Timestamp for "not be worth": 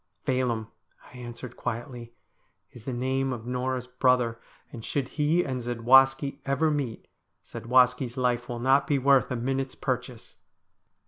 8.57-9.29